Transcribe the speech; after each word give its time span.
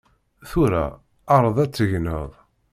Tura 0.49 0.83
ɛreḍ 1.35 1.57
ad 1.63 1.71
tegneḍ. 1.71 2.31